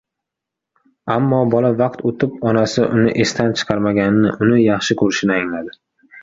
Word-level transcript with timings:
Ammo 1.15 1.41
bola 1.55 1.69
vaqt 1.81 2.01
oʻtib 2.11 2.33
onasi 2.53 2.87
uni 2.87 3.13
esdan 3.25 3.53
chiqarmaganini, 3.61 4.33
uni 4.47 4.59
yaxshi 4.63 4.99
koʻrishini 5.05 5.37
angladi 5.43 5.79